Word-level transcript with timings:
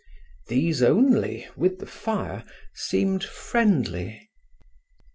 These 0.47 0.81
only, 0.81 1.47
with 1.55 1.77
the 1.77 1.85
fire, 1.85 2.43
seemed 2.73 3.23
friendly. 3.23 4.31